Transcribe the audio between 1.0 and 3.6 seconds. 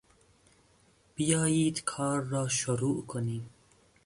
بیایید کار را شروع کنیم!